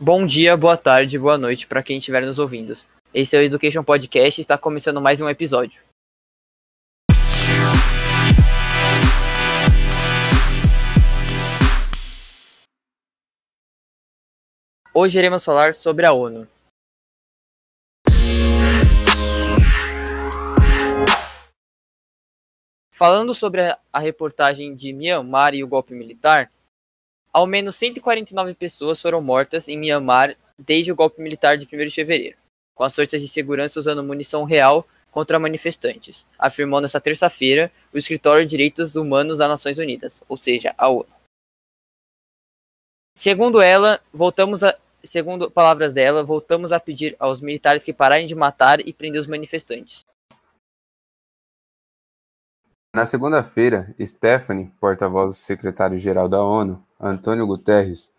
[0.00, 2.74] Bom dia, boa tarde, boa noite para quem estiver nos ouvindo.
[3.14, 5.84] Esse é o Education Podcast e está começando mais um episódio.
[14.92, 16.48] Hoje iremos falar sobre a ONU.
[22.90, 23.60] Falando sobre
[23.92, 26.50] a reportagem de Myanmar e o golpe militar,
[27.34, 31.90] ao menos 149 pessoas foram mortas em Myanmar desde o golpe militar de 1 de
[31.90, 32.36] fevereiro,
[32.76, 38.44] com as forças de segurança usando munição real contra manifestantes, afirmou nesta terça-feira o Escritório
[38.44, 41.08] de Direitos Humanos das Nações Unidas, ou seja, a ONU.
[43.16, 48.34] Segundo ela, voltamos a, segundo palavras dela, voltamos a pedir aos militares que pararem de
[48.34, 50.04] matar e prender os manifestantes.
[52.94, 58.14] Na segunda-feira, Stephanie, porta-voz do secretário-geral da ONU, Antônio Guterres,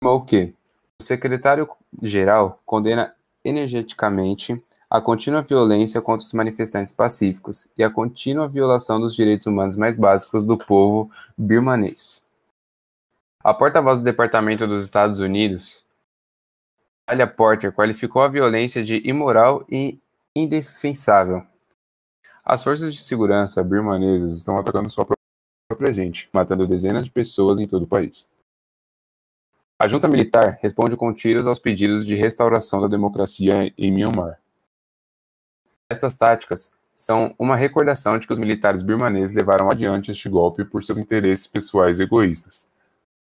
[0.00, 0.54] afirmou que
[0.98, 8.98] o secretário-geral condena energeticamente a contínua violência contra os manifestantes pacíficos e a contínua violação
[8.98, 12.24] dos direitos humanos mais básicos do povo birmanês.
[13.44, 15.84] A porta-voz do Departamento dos Estados Unidos,
[17.04, 19.98] Talia Porter, qualificou a violência de imoral e
[20.34, 21.46] indefensável
[22.44, 25.06] as forças de segurança birmanesas estão atacando sua
[25.68, 28.28] própria gente, matando dezenas de pessoas em todo o país.
[29.78, 34.40] A junta militar responde com tiros aos pedidos de restauração da democracia em Myanmar.
[35.90, 40.82] Estas táticas são uma recordação de que os militares birmaneses levaram adiante este golpe por
[40.82, 42.70] seus interesses pessoais egoístas,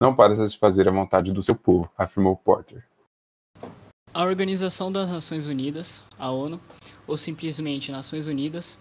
[0.00, 2.84] não para satisfazer a vontade do seu povo, afirmou Porter.
[4.12, 6.60] A Organização das Nações Unidas, a ONU,
[7.06, 8.76] ou simplesmente Nações Unidas,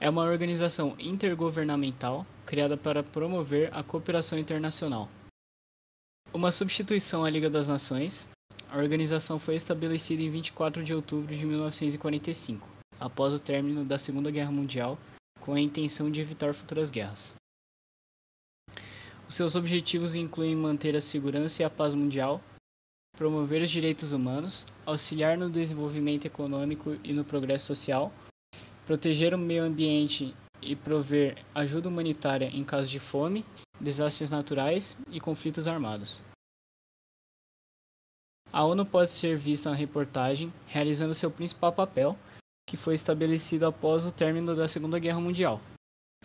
[0.00, 5.10] é uma, organização intergovernamental criada para promover a cooperação internacional.
[6.32, 8.26] Uma substituição à Liga das Nações,
[8.70, 12.66] a organização foi estabelecida em 24 de outubro de 1945,
[12.98, 14.98] após o término da Segunda Guerra Mundial,
[15.38, 17.34] com a intenção de evitar futuras guerras.
[19.28, 22.40] Os seus objetivos incluem manter a segurança e a paz mundial,
[23.16, 28.12] promover os direitos humanos, auxiliar no desenvolvimento econômico e no progresso social,
[28.90, 33.44] proteger o meio ambiente e prover ajuda humanitária em caso de fome,
[33.80, 36.20] desastres naturais e conflitos armados.
[38.52, 42.18] A ONU pode ser vista na reportagem realizando seu principal papel,
[42.68, 45.60] que foi estabelecido após o término da Segunda Guerra Mundial,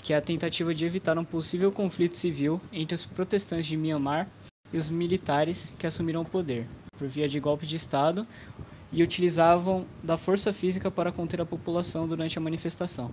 [0.01, 4.27] que é a tentativa de evitar um possível conflito civil entre os protestantes de Myanmar
[4.73, 8.25] e os militares que assumiram o poder, por via de golpe de Estado
[8.91, 13.11] e utilizavam da força física para conter a população durante a manifestação,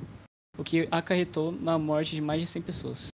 [0.57, 3.09] o que acarretou na morte de mais de 100 pessoas.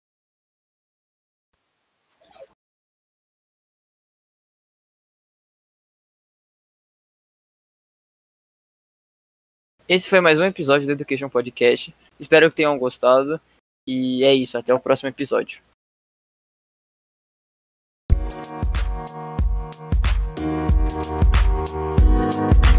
[9.86, 11.94] Esse foi mais um episódio do Education Podcast.
[12.18, 13.38] Espero que tenham gostado.
[13.86, 15.62] E é isso, até o próximo episódio.
[21.64, 22.13] Thank you.
[22.34, 22.73] you